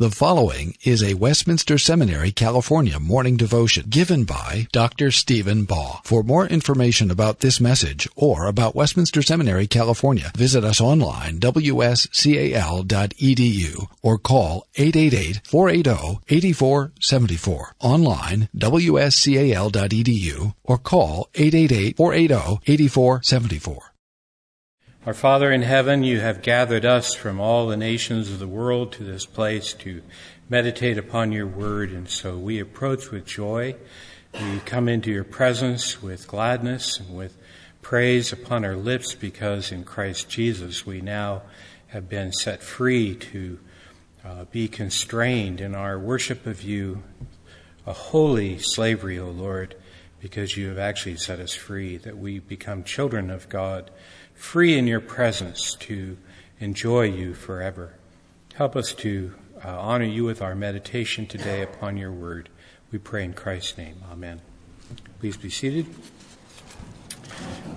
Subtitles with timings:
[0.00, 5.10] The following is a Westminster Seminary, California morning devotion given by Dr.
[5.10, 6.00] Stephen Baugh.
[6.04, 12.86] For more information about this message or about Westminster Seminary, California, visit us online, wscal.edu,
[14.00, 17.72] or call 888-480-8474.
[17.80, 23.89] Online, wscal.edu, or call 888-480-8474.
[25.06, 28.92] Our Father in heaven, you have gathered us from all the nations of the world
[28.92, 30.02] to this place to
[30.50, 33.76] meditate upon your word, and so we approach with joy.
[34.34, 37.38] We come into your presence with gladness and with
[37.80, 41.44] praise upon our lips because in Christ Jesus we now
[41.86, 43.58] have been set free to
[44.22, 47.02] uh, be constrained in our worship of you,
[47.86, 49.76] a holy slavery, O Lord,
[50.20, 53.90] because you have actually set us free, that we become children of God
[54.40, 56.16] free in your presence to
[56.60, 57.92] enjoy you forever.
[58.54, 62.48] Help us to uh, honor you with our meditation today upon your word.
[62.90, 63.96] We pray in Christ's name.
[64.10, 64.40] Amen.
[65.20, 65.86] Please be seated.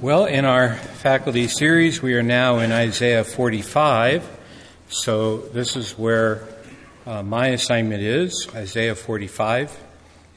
[0.02, 4.28] Well, in our faculty series, we are now in Isaiah 45.
[4.88, 6.48] So this is where
[7.06, 9.78] uh, my assignment is Isaiah 45.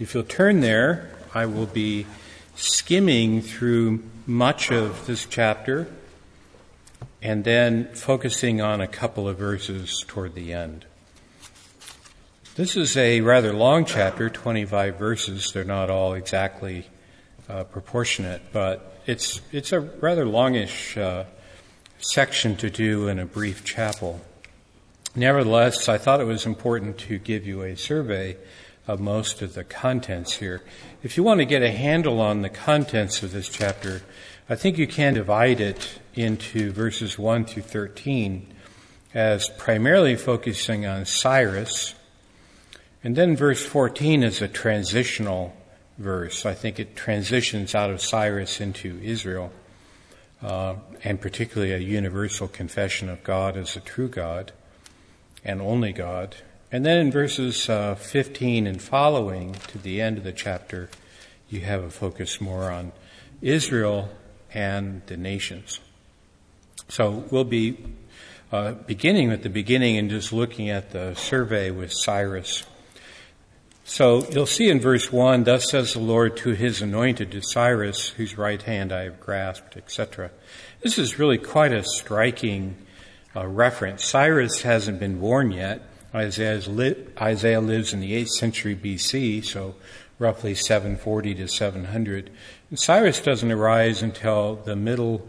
[0.00, 2.04] If you'll turn there, I will be
[2.56, 5.86] skimming through much of this chapter
[7.26, 10.84] and then focusing on a couple of verses toward the end.
[12.54, 15.50] This is a rather long chapter, 25 verses.
[15.50, 16.86] They're not all exactly
[17.48, 21.24] uh, proportionate, but it's, it's a rather longish uh,
[21.98, 24.20] section to do in a brief chapel.
[25.16, 28.36] Nevertheless, I thought it was important to give you a survey
[28.86, 30.62] of most of the contents here.
[31.02, 34.02] If you want to get a handle on the contents of this chapter,
[34.48, 38.46] I think you can divide it into verses 1 through 13
[39.12, 41.96] as primarily focusing on Cyrus.
[43.02, 45.52] And then verse 14 is a transitional
[45.98, 46.46] verse.
[46.46, 49.50] I think it transitions out of Cyrus into Israel,
[50.40, 54.52] uh, and particularly a universal confession of God as a true God
[55.44, 56.36] and only God.
[56.70, 60.88] And then in verses uh, 15 and following to the end of the chapter,
[61.48, 62.92] you have a focus more on
[63.42, 64.08] Israel
[64.52, 65.80] and the nations.
[66.88, 67.78] So we'll be
[68.52, 72.64] uh, beginning at the beginning and just looking at the survey with Cyrus.
[73.84, 78.08] So you'll see in verse 1, thus says the Lord to his anointed, to Cyrus,
[78.08, 80.32] whose right hand I have grasped, etc.
[80.80, 82.76] This is really quite a striking
[83.34, 84.04] uh, reference.
[84.04, 85.82] Cyrus hasn't been born yet.
[86.12, 89.76] Li- Isaiah lives in the 8th century BC, so
[90.18, 92.30] roughly 740 to 700.
[92.68, 95.24] And Cyrus doesn't arise until the middle,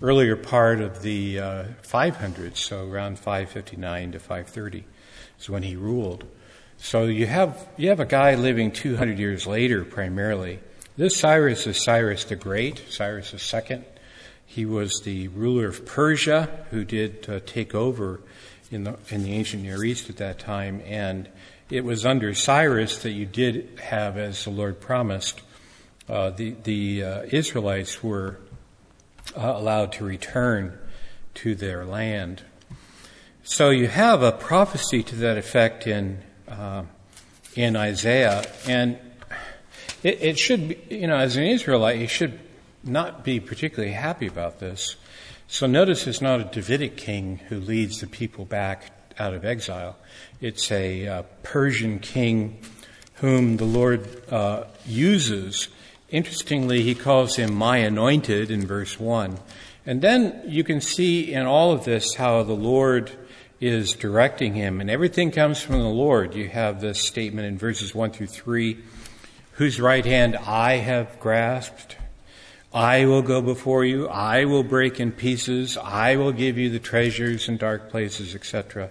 [0.00, 4.84] earlier part of the uh, 500s, so around 559 to 530
[5.40, 6.24] is when he ruled.
[6.76, 10.60] So you have, you have a guy living 200 years later primarily.
[10.96, 13.82] This Cyrus is Cyrus the Great, Cyrus II.
[14.46, 18.20] He was the ruler of Persia who did uh, take over
[18.70, 21.28] in the, in the ancient Near East at that time and
[21.70, 25.42] it was under Cyrus that you did have, as the Lord promised,
[26.08, 28.38] uh, the, the uh, Israelites were
[29.36, 30.78] uh, allowed to return
[31.34, 32.42] to their land.
[33.44, 36.84] So you have a prophecy to that effect in uh,
[37.54, 38.98] in Isaiah, and
[40.02, 42.38] it, it should be, you know, as an Israelite, you should
[42.84, 44.96] not be particularly happy about this.
[45.48, 49.96] So notice it's not a Davidic king who leads the people back out of exile.
[50.40, 52.60] It's a uh, Persian king
[53.14, 54.22] whom the Lord
[54.86, 55.68] uses.
[56.10, 59.38] Interestingly, he calls him my anointed in verse 1.
[59.84, 63.10] And then you can see in all of this how the Lord
[63.60, 66.34] is directing him, and everything comes from the Lord.
[66.34, 68.78] You have this statement in verses 1 through 3
[69.52, 71.96] whose right hand I have grasped.
[72.72, 74.06] I will go before you.
[74.08, 75.76] I will break in pieces.
[75.76, 78.90] I will give you the treasures in dark places, etc.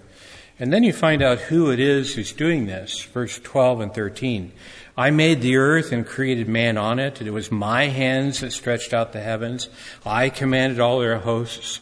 [0.60, 3.04] And then you find out who it is who's doing this.
[3.04, 4.52] Verse 12 and 13.
[4.98, 7.22] I made the earth and created man on it.
[7.22, 9.70] It was my hands that stretched out the heavens.
[10.04, 11.82] I commanded all their hosts.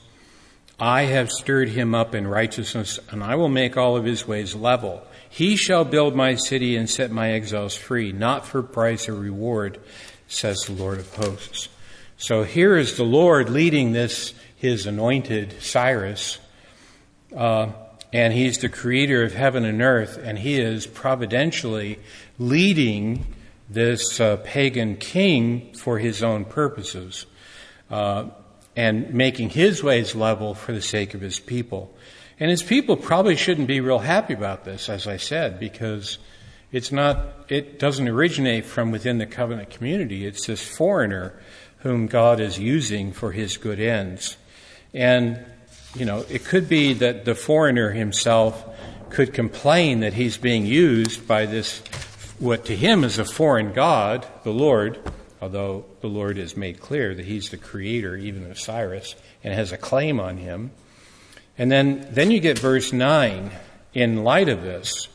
[0.77, 4.53] I have stirred him up in righteousness, and I will make all of his ways
[4.53, 5.01] level.
[5.29, 9.79] He shall build my city and set my exiles free, not for price or reward,
[10.27, 11.69] says the Lord of hosts.
[12.17, 16.39] So here is the Lord leading this, his anointed Cyrus,
[17.35, 17.67] uh,
[18.15, 21.99] and he's the creator of heaven and earth, and he is providentially
[22.39, 23.25] leading
[23.69, 27.25] this uh, pagan king for his own purposes
[27.91, 28.29] uh,
[28.73, 31.93] and making his ways level for the sake of his people.
[32.39, 36.17] And his people probably shouldn't be real happy about this, as I said, because
[36.71, 37.19] it's not,
[37.49, 40.25] it doesn't originate from within the covenant community.
[40.25, 41.37] It's this foreigner
[41.79, 44.37] whom God is using for his good ends.
[44.93, 45.45] And,
[45.95, 48.65] you know, it could be that the foreigner himself
[49.09, 51.79] could complain that he's being used by this,
[52.37, 54.99] what to him is a foreign God, the Lord,
[55.41, 59.71] although the Lord has made clear that he's the creator even of Cyrus and has
[59.71, 60.71] a claim on him.
[61.57, 63.51] And then, then you get verse 9
[63.93, 65.07] in light of this.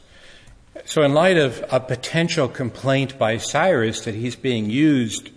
[0.86, 5.28] So, in light of a potential complaint by Cyrus that he's being used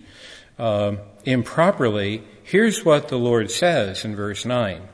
[0.58, 0.96] uh,
[1.26, 4.88] improperly, here's what the Lord says in verse 9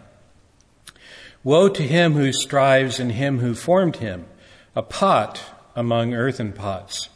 [1.43, 4.25] Woe to him who strives and him who formed him,
[4.75, 5.41] a pot
[5.75, 7.09] among earthen pots.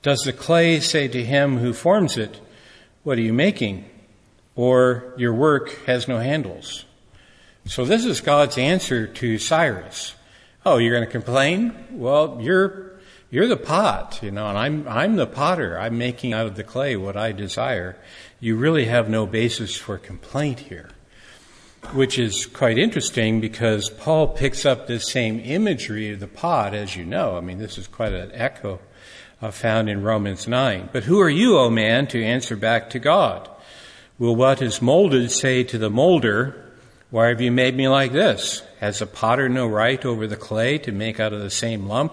[0.00, 2.40] Does the clay say to him who forms it,
[3.02, 3.84] What are you making?
[4.54, 6.86] Or your work has no handles?
[7.66, 10.14] So, this is God's answer to Cyrus.
[10.64, 11.74] Oh, you're going to complain?
[11.90, 12.98] Well, you're,
[13.30, 15.78] you're the pot, you know, and I'm, I'm the potter.
[15.78, 17.96] I'm making out of the clay what I desire.
[18.40, 20.88] You really have no basis for complaint here.
[21.92, 26.94] Which is quite interesting because Paul picks up this same imagery of the pot, as
[26.94, 27.36] you know.
[27.36, 28.80] I mean, this is quite an echo
[29.40, 30.90] uh, found in Romans 9.
[30.92, 33.48] But who are you, O man, to answer back to God?
[34.18, 36.70] Will what is molded say to the molder,
[37.10, 38.62] Why have you made me like this?
[38.80, 42.12] Has a potter no right over the clay to make out of the same lump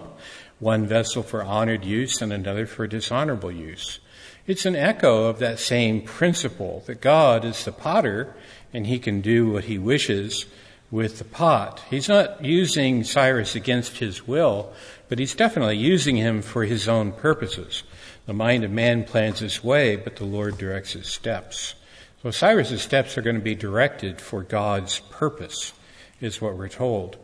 [0.60, 3.98] one vessel for honored use and another for dishonorable use?
[4.46, 8.34] It's an echo of that same principle that God is the potter
[8.74, 10.44] and he can do what he wishes
[10.90, 11.82] with the pot.
[11.88, 14.72] He's not using Cyrus against his will,
[15.08, 17.84] but he's definitely using him for his own purposes.
[18.26, 21.74] The mind of man plans his way, but the Lord directs his steps.
[22.22, 25.72] So Cyrus's steps are going to be directed for God's purpose
[26.20, 27.16] is what we're told.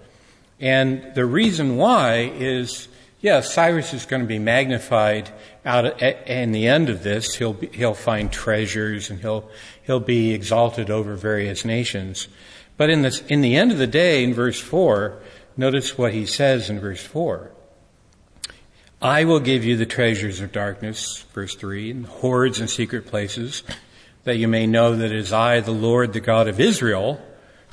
[0.61, 2.89] And the reason why is,
[3.21, 5.31] yes, Cyrus is going to be magnified
[5.65, 7.35] out in the end of this.
[7.35, 9.49] He'll be, he'll find treasures and he'll
[9.91, 12.29] he'll be exalted over various nations.
[12.77, 15.21] But in this in the end of the day, in verse four,
[15.57, 17.51] notice what he says in verse four.
[19.03, 23.63] I will give you the treasures of darkness, verse 3, and hoards and secret places,
[24.25, 27.19] that you may know that it is I, the Lord, the God of Israel,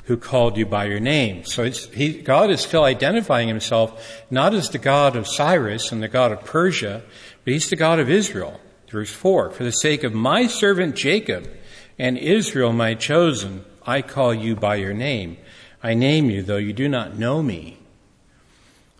[0.04, 1.44] who called you by your name.
[1.44, 6.08] So he, God is still identifying himself not as the God of Cyrus and the
[6.08, 7.02] God of Persia,
[7.44, 8.58] but he's the God of Israel.
[8.88, 11.46] Verse 4 For the sake of my servant Jacob
[11.98, 15.38] and Israel, my chosen, I call you by your name.
[15.82, 17.78] I name you, though you do not know me.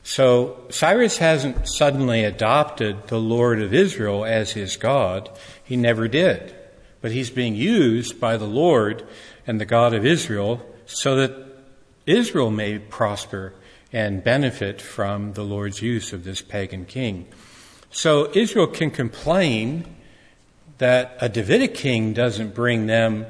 [0.03, 5.29] So Cyrus hasn't suddenly adopted the Lord of Israel as his God.
[5.63, 6.55] He never did.
[7.01, 9.07] But he's being used by the Lord
[9.47, 11.37] and the God of Israel so that
[12.07, 13.53] Israel may prosper
[13.93, 17.27] and benefit from the Lord's use of this pagan king.
[17.91, 19.85] So Israel can complain
[20.79, 23.27] that a Davidic king doesn't bring them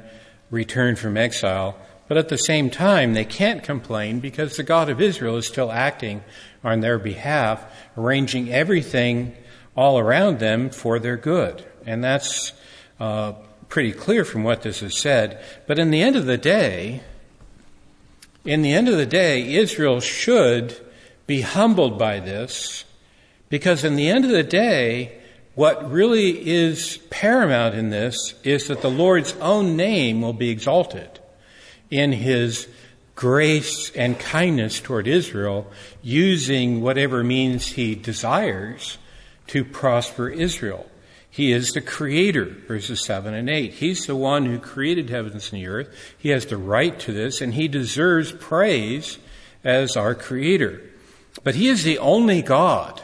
[0.49, 1.75] return from exile,
[2.07, 5.71] but at the same time, they can't complain because the God of Israel is still
[5.71, 6.23] acting
[6.63, 7.63] on their behalf,
[7.97, 9.35] arranging everything
[9.75, 11.63] all around them for their good.
[11.85, 12.53] And that's
[12.99, 13.33] uh,
[13.69, 15.41] pretty clear from what this is said.
[15.67, 17.01] But in the end of the day,
[18.43, 20.79] in the end of the day, Israel should
[21.27, 22.85] be humbled by this
[23.49, 25.18] because in the end of the day,
[25.59, 31.19] what really is paramount in this is that the Lord's own name will be exalted
[31.89, 32.65] in his
[33.13, 35.69] grace and kindness toward Israel,
[36.01, 38.97] using whatever means he desires
[39.47, 40.89] to prosper Israel.
[41.29, 43.73] He is the creator, verses 7 and 8.
[43.73, 45.89] He's the one who created heavens and the earth.
[46.17, 49.17] He has the right to this, and he deserves praise
[49.65, 50.81] as our creator.
[51.43, 53.01] But he is the only God.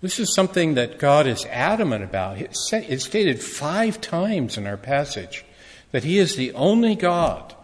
[0.00, 2.38] This is something that God is adamant about.
[2.38, 5.44] It's stated five times in our passage
[5.92, 7.54] that he is the only God.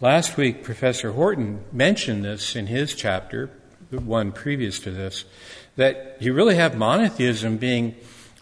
[0.00, 3.50] Last week, Professor Horton mentioned this in his chapter,
[3.90, 5.24] the one previous to this,
[5.76, 7.94] that you really have monotheism being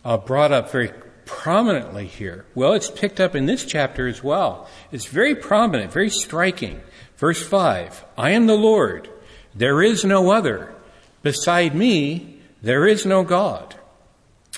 [0.05, 0.91] uh, brought up very
[1.25, 2.47] prominently here.
[2.55, 4.69] Well, it's picked up in this chapter as well.
[4.91, 6.81] It's very prominent, very striking.
[7.17, 9.09] Verse 5 I am the Lord,
[9.55, 10.75] there is no other.
[11.23, 13.75] Beside me, there is no God.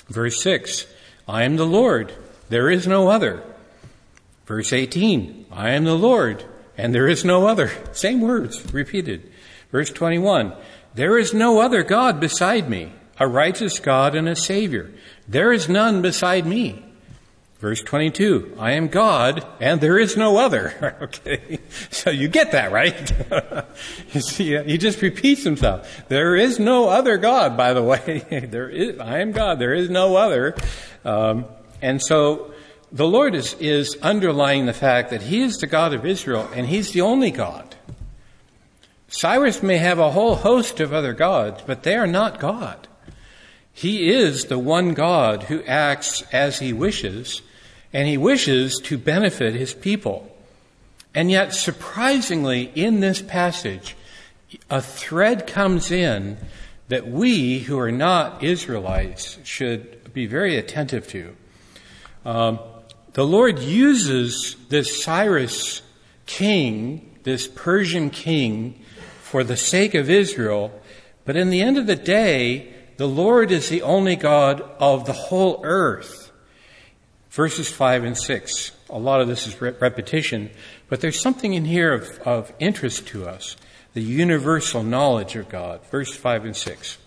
[0.07, 0.87] Verse 6
[1.27, 2.13] I am the Lord,
[2.49, 3.43] there is no other.
[4.45, 6.43] Verse 18 I am the Lord,
[6.77, 7.71] and there is no other.
[7.91, 9.31] Same words repeated.
[9.71, 10.53] Verse 21
[10.95, 14.91] There is no other God beside me, a righteous God and a Savior.
[15.27, 16.83] There is none beside me.
[17.59, 20.97] Verse 22, I am God and there is no other.
[21.01, 21.59] okay.
[21.91, 23.11] So you get that, right?
[24.13, 26.03] you see, he just repeats himself.
[26.07, 28.25] There is no other God, by the way.
[28.49, 29.59] there is, I am God.
[29.59, 30.55] There is no other.
[31.03, 31.45] Um,
[31.81, 32.53] and so
[32.93, 36.65] the Lord is, is underlying the fact that he is the God of Israel and
[36.65, 37.75] he's the only God.
[39.09, 42.87] Cyrus may have a whole host of other gods, but they are not God.
[43.73, 47.41] He is the one God who acts as he wishes
[47.93, 50.35] and he wishes to benefit his people.
[51.13, 53.95] And yet, surprisingly, in this passage,
[54.69, 56.37] a thread comes in
[56.87, 61.35] that we who are not Israelites should be very attentive to.
[62.25, 62.59] Um,
[63.13, 65.81] the Lord uses this Cyrus
[66.25, 68.79] king, this Persian king,
[69.21, 70.71] for the sake of Israel,
[71.25, 75.13] but in the end of the day, the Lord is the only God of the
[75.13, 76.28] whole earth
[77.29, 78.71] verses 5 and 6.
[78.89, 80.49] A lot of this is re- repetition,
[80.87, 83.55] but there's something in here of, of interest to us
[83.93, 85.81] the universal knowledge of God.
[85.89, 86.97] Verse 5 and 6.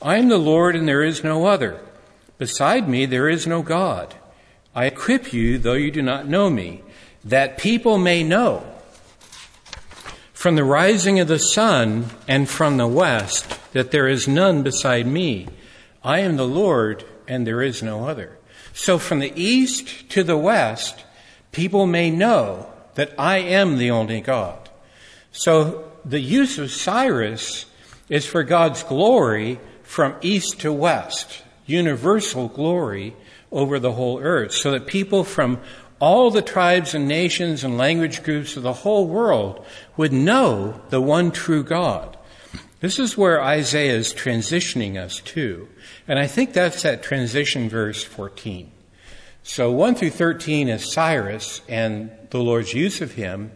[0.00, 1.80] I am the Lord and there is no other.
[2.38, 4.14] Beside me there is no God.
[4.74, 6.82] I equip you, though you do not know me,
[7.24, 8.66] that people may know
[10.32, 15.06] from the rising of the sun and from the west that there is none beside
[15.06, 15.46] me.
[16.02, 18.38] I am the Lord and there is no other.
[18.72, 21.04] So from the east to the west,
[21.52, 24.68] people may know that I am the only God.
[25.32, 27.66] So the use of Cyrus
[28.08, 33.14] is for God's glory from east to west, universal glory
[33.50, 35.60] over the whole earth, so that people from
[36.00, 39.64] all the tribes and nations and language groups of the whole world
[39.96, 42.16] would know the one true God.
[42.82, 45.68] This is where Isaiah is transitioning us to.
[46.08, 48.72] And I think that's that transition verse 14.
[49.44, 53.52] So 1 through 13 is Cyrus and the Lord's use of him.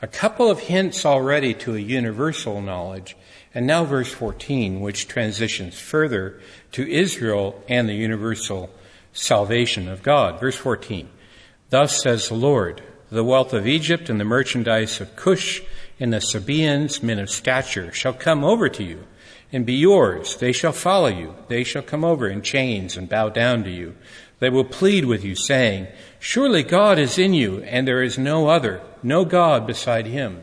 [0.00, 3.14] A couple of hints already to a universal knowledge.
[3.54, 6.40] And now verse 14, which transitions further
[6.72, 8.70] to Israel and the universal
[9.12, 10.40] salvation of God.
[10.40, 11.10] Verse 14.
[11.68, 15.60] Thus says the Lord, the wealth of Egypt and the merchandise of Cush
[16.02, 19.06] and the Sabaeans, men of stature, shall come over to you
[19.52, 20.34] and be yours.
[20.34, 21.36] They shall follow you.
[21.46, 23.94] They shall come over in chains and bow down to you.
[24.40, 25.86] They will plead with you, saying,
[26.18, 30.42] Surely God is in you, and there is no other, no God beside him.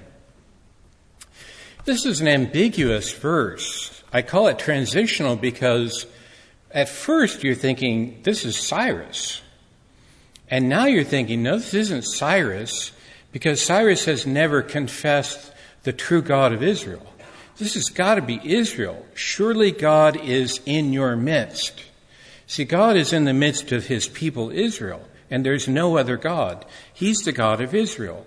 [1.84, 4.02] This is an ambiguous verse.
[4.14, 6.06] I call it transitional because
[6.72, 9.42] at first you're thinking, this is Cyrus.
[10.50, 12.94] And now you're thinking, no, this isn't Cyrus,
[13.32, 15.52] because Cyrus has never confessed
[15.84, 17.06] the true God of Israel.
[17.58, 19.06] This has got to be Israel.
[19.14, 21.84] Surely God is in your midst.
[22.48, 26.66] See, God is in the midst of his people Israel, and there's no other God.
[26.94, 28.26] He's the God of Israel.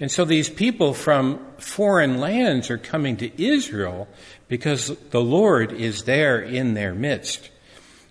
[0.00, 4.06] And so these people from foreign lands are coming to Israel
[4.46, 7.50] because the Lord is there in their midst.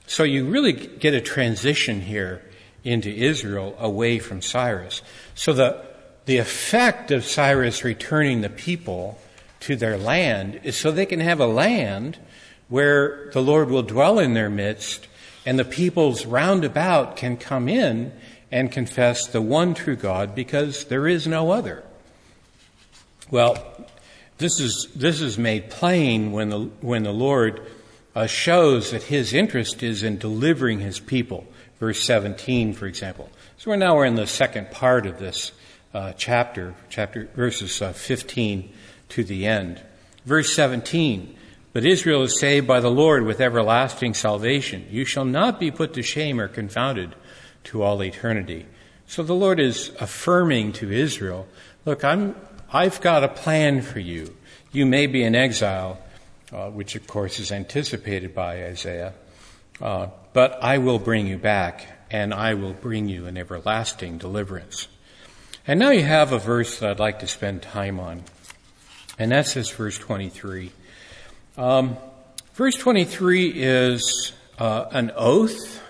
[0.05, 2.43] So you really get a transition here
[2.83, 5.01] into Israel away from Cyrus.
[5.33, 5.86] So the,
[6.27, 9.17] the effect of Cyrus returning the people
[9.61, 12.19] to their land is so they can have a land
[12.67, 15.07] where the Lord will dwell in their midst
[15.45, 18.11] and the peoples round about can come in
[18.51, 21.81] and confess the one true God because there is no other.
[23.31, 23.87] Well,
[24.37, 27.65] this is, this is made plain when the, when the Lord
[28.13, 31.47] uh, shows that his interest is in delivering his people.
[31.79, 33.29] Verse 17, for example.
[33.57, 35.53] So we're now we're in the second part of this
[35.97, 38.71] uh, chapter, chapter verses uh, 15
[39.09, 39.81] to the end.
[40.25, 41.35] Verse 17,
[41.73, 44.85] but Israel is saved by the Lord with everlasting salvation.
[44.91, 47.15] You shall not be put to shame or confounded
[47.65, 48.67] to all eternity.
[49.07, 51.47] So the Lord is affirming to Israel,
[51.83, 52.35] look, I'm,
[52.71, 54.35] I've got a plan for you.
[54.71, 55.99] You may be in exile,
[56.53, 59.15] uh, which of course is anticipated by Isaiah,
[59.81, 64.87] uh, but I will bring you back and I will bring you an everlasting deliverance.
[65.69, 68.23] And now you have a verse that I'd like to spend time on.
[69.19, 70.71] And that's this verse 23.
[71.57, 71.97] Um,
[72.53, 75.81] verse 23 is uh, an oath.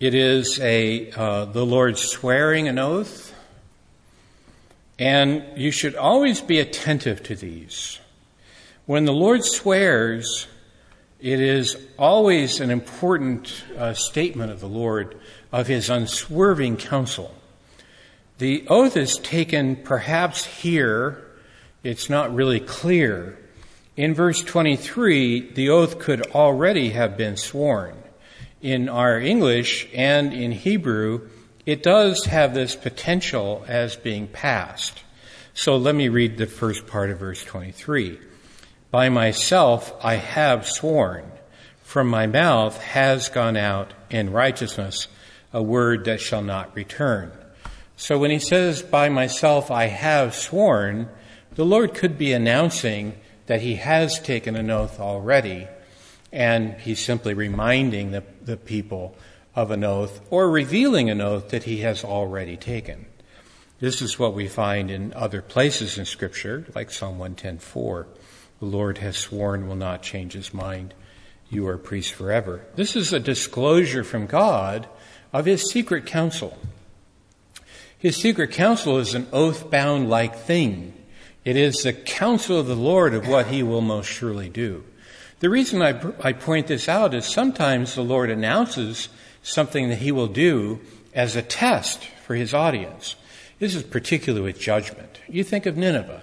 [0.00, 3.34] It is a uh, the Lord swearing an oath,
[4.98, 7.98] and you should always be attentive to these.
[8.86, 10.46] When the Lord swears,
[11.20, 15.20] it is always an important uh, statement of the Lord
[15.52, 17.34] of His unswerving counsel.
[18.42, 21.22] The oath is taken perhaps here
[21.84, 23.38] it's not really clear.
[23.96, 27.94] In verse 23, the oath could already have been sworn.
[28.60, 31.28] in our English and in Hebrew,
[31.66, 35.04] it does have this potential as being past.
[35.54, 38.18] So let me read the first part of verse 23.
[38.90, 41.30] By myself I have sworn,
[41.84, 45.06] from my mouth has gone out in righteousness
[45.52, 47.30] a word that shall not return.
[48.02, 51.08] So when he says, by myself I have sworn,
[51.54, 53.14] the Lord could be announcing
[53.46, 55.68] that he has taken an oath already,
[56.32, 59.14] and he's simply reminding the, the people
[59.54, 63.06] of an oath or revealing an oath that he has already taken.
[63.78, 68.06] This is what we find in other places in Scripture, like Psalm 110:4.
[68.58, 70.92] The Lord has sworn will not change his mind.
[71.50, 72.62] You are priest forever.
[72.74, 74.88] This is a disclosure from God
[75.32, 76.58] of his secret counsel.
[78.02, 80.92] His secret counsel is an oath bound like thing.
[81.44, 84.82] It is the counsel of the Lord of what he will most surely do.
[85.38, 89.08] The reason I, I point this out is sometimes the Lord announces
[89.44, 90.80] something that he will do
[91.14, 93.14] as a test for his audience.
[93.60, 95.20] This is particularly with judgment.
[95.28, 96.22] You think of Nineveh.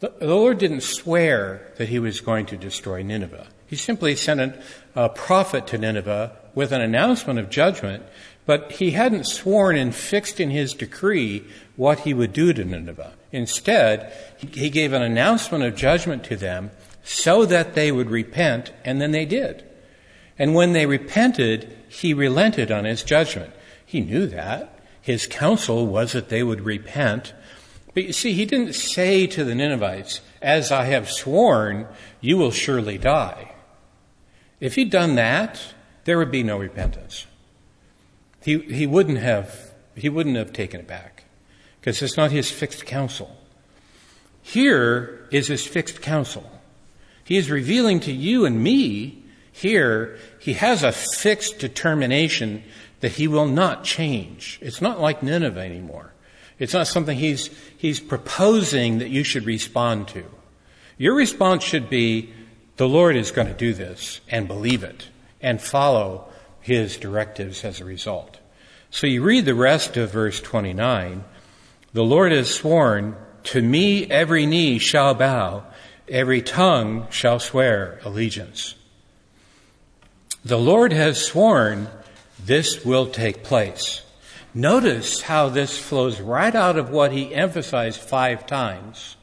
[0.00, 3.46] The, the Lord didn't swear that he was going to destroy Nineveh.
[3.68, 4.60] He simply sent a,
[4.96, 8.02] a prophet to Nineveh with an announcement of judgment,
[8.46, 13.12] but he hadn't sworn and fixed in his decree what he would do to Nineveh.
[13.32, 16.70] Instead, he gave an announcement of judgment to them
[17.02, 19.64] so that they would repent, and then they did.
[20.38, 23.52] And when they repented, he relented on his judgment.
[23.84, 24.80] He knew that.
[25.00, 27.32] His counsel was that they would repent.
[27.94, 31.86] But you see, he didn't say to the Ninevites, As I have sworn,
[32.20, 33.52] you will surely die.
[34.60, 35.60] If he'd done that,
[36.04, 37.26] there would be no repentance.
[38.46, 41.24] He, he, wouldn't, have, he wouldn't have taken it back
[41.80, 43.36] because it's not his fixed counsel.
[44.40, 46.48] Here is his fixed counsel.
[47.24, 52.62] He is revealing to you and me here, he has a fixed determination
[53.00, 54.60] that he will not change.
[54.62, 56.12] It's not like Nineveh anymore.
[56.60, 60.24] It's not something he's, he's proposing that you should respond to.
[60.98, 62.32] Your response should be,
[62.76, 65.08] the Lord is going to do this, and believe it,
[65.40, 66.28] and follow
[66.66, 68.38] his directives as a result.
[68.90, 71.22] So you read the rest of verse 29.
[71.92, 75.62] The Lord has sworn, to me every knee shall bow,
[76.08, 78.74] every tongue shall swear allegiance.
[80.44, 81.86] The Lord has sworn
[82.44, 84.02] this will take place.
[84.52, 89.14] Notice how this flows right out of what he emphasized five times.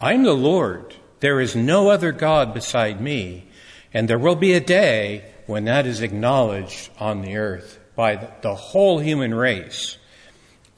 [0.00, 0.96] I'm the Lord.
[1.20, 3.46] There is no other God beside me.
[3.94, 8.54] And there will be a day when that is acknowledged on the earth by the
[8.54, 9.96] whole human race.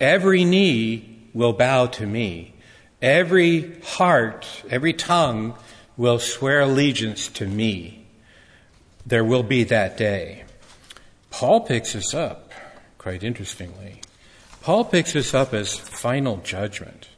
[0.01, 2.55] Every knee will bow to me.
[3.03, 5.55] Every heart, every tongue
[5.97, 7.99] will swear allegiance to me
[9.09, 10.45] there will be that day.
[11.31, 12.53] Paul picks us up,
[12.99, 14.03] quite interestingly.
[14.61, 17.09] Paul picks us up as final judgment.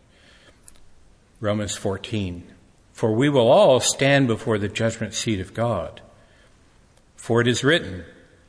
[1.40, 2.46] Romans 14.
[2.92, 6.00] For we will all stand before the judgment seat of God.
[7.20, 8.06] For it is written,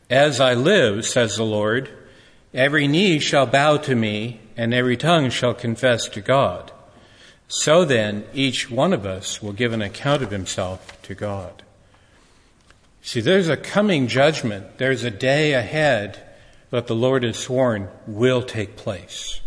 [0.10, 1.90] As I live, says the Lord,
[2.54, 6.72] every knee shall bow to me, and every tongue shall confess to God.
[7.50, 11.64] So then, each one of us will give an account of himself to God.
[13.02, 14.78] See, there's a coming judgment.
[14.78, 16.24] There's a day ahead
[16.70, 19.42] that the Lord has sworn will take place.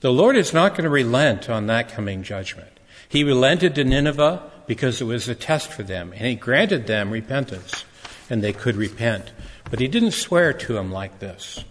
[0.00, 2.78] The Lord is not going to relent on that coming judgment.
[3.08, 7.10] He relented to Nineveh because it was a test for them, and He granted them
[7.10, 7.84] repentance,
[8.30, 9.32] and they could repent.
[9.70, 11.64] But He didn't swear to them like this.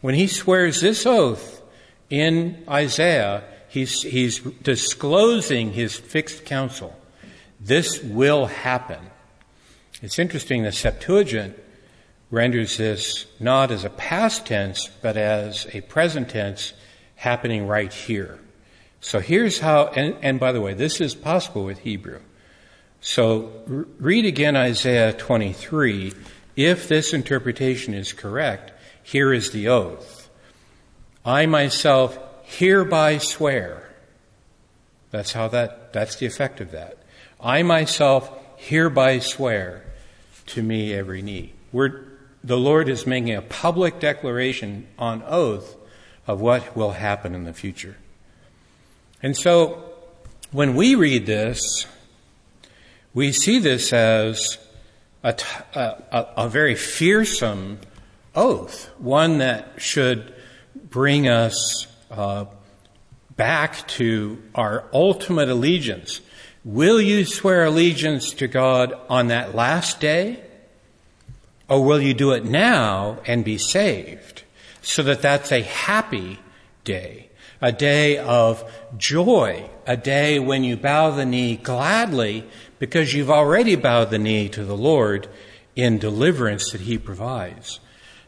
[0.00, 1.62] When He swears this oath
[2.10, 6.98] in Isaiah, He's, he's disclosing His fixed counsel.
[7.60, 8.98] This will happen.
[10.00, 11.56] It's interesting the Septuagint
[12.30, 16.72] renders this not as a past tense, but as a present tense
[17.16, 18.38] happening right here.
[19.00, 22.20] So here's how, and, and by the way, this is possible with Hebrew.
[23.00, 26.12] So read again Isaiah 23.
[26.56, 30.28] If this interpretation is correct, here is the oath.
[31.24, 33.94] I myself hereby swear.
[35.10, 36.98] That's how that, that's the effect of that.
[37.40, 39.84] I myself hereby swear
[40.46, 41.52] to me every knee.
[41.72, 42.04] We're,
[42.42, 45.76] the Lord is making a public declaration on oath
[46.26, 47.96] of what will happen in the future.
[49.22, 49.92] And so,
[50.50, 51.86] when we read this,
[53.18, 54.58] we see this as
[55.24, 57.80] a, very fearsome
[58.32, 60.32] oath, one that should
[60.88, 62.44] bring us uh,
[63.34, 66.20] back to our ultimate allegiance
[66.64, 70.42] Will you swear allegiance to God on that last day?
[71.68, 74.42] Or will you do it now and be saved?
[74.82, 76.40] So that that's a happy
[76.84, 77.30] day,
[77.62, 82.44] a day of joy, a day when you bow the knee gladly
[82.78, 85.28] because you've already bowed the knee to the Lord
[85.74, 87.80] in deliverance that He provides.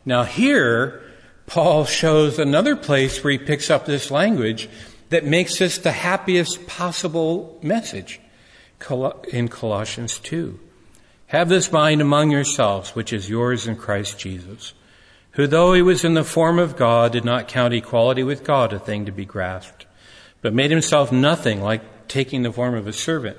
[0.05, 1.03] Now here,
[1.51, 4.69] Paul shows another place where he picks up this language
[5.09, 8.21] that makes this the happiest possible message
[9.33, 10.61] in Colossians 2.
[11.27, 14.75] Have this mind among yourselves, which is yours in Christ Jesus,
[15.33, 18.73] who though he was in the form of God, did not count equality with God
[18.73, 19.87] a thing to be grasped,
[20.43, 23.39] but made himself nothing like taking the form of a servant,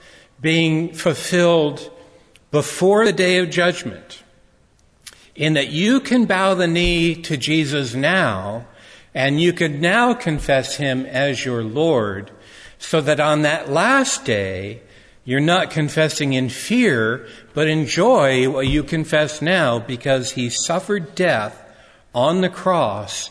[0.41, 1.91] being fulfilled
[2.49, 4.23] before the day of judgment,
[5.35, 8.65] in that you can bow the knee to Jesus now
[9.13, 12.31] and you could now confess him as your Lord,
[12.79, 14.81] so that on that last day,
[15.23, 21.13] you're not confessing in fear, but in joy what you confess now because he suffered
[21.13, 21.61] death
[22.15, 23.29] on the cross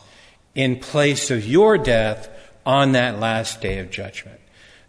[0.54, 2.28] in place of your death
[2.64, 4.40] on that last day of judgment.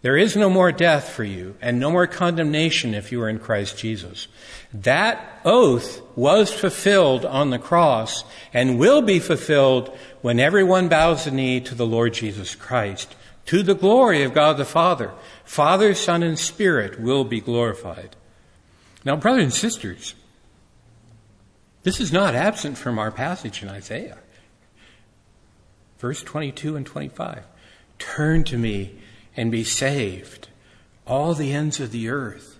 [0.01, 3.37] There is no more death for you and no more condemnation if you are in
[3.37, 4.27] Christ Jesus.
[4.73, 11.31] That oath was fulfilled on the cross and will be fulfilled when everyone bows the
[11.31, 15.11] knee to the Lord Jesus Christ, to the glory of God the Father.
[15.43, 18.15] Father, Son, and Spirit will be glorified.
[19.05, 20.15] Now, brothers and sisters,
[21.83, 24.17] this is not absent from our passage in Isaiah.
[25.99, 27.43] Verse 22 and 25.
[27.99, 29.00] Turn to me
[29.35, 30.49] and be saved,
[31.07, 32.59] all the ends of the earth.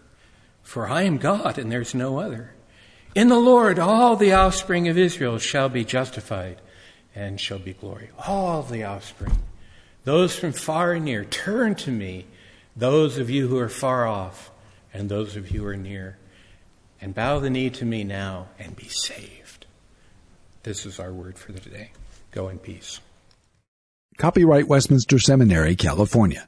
[0.64, 2.54] For I am God and there's no other.
[3.14, 6.62] In the Lord all the offspring of Israel shall be justified
[7.14, 8.10] and shall be glory.
[8.26, 9.38] All the offspring.
[10.04, 12.26] Those from far and near, turn to me.
[12.76, 14.50] Those of you who are far off
[14.94, 16.18] and those of you who are near.
[17.02, 19.66] And bow the knee to me now and be saved.
[20.64, 21.92] This is our word for the day.
[22.32, 23.00] Go in peace.
[24.18, 26.48] Copyright Westminster Seminary, California.